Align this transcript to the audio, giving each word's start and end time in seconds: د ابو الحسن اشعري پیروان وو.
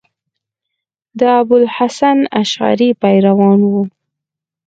د 1.19 1.21
ابو 1.39 1.55
الحسن 1.63 2.17
اشعري 2.41 2.89
پیروان 3.01 3.59
وو. 3.71 3.83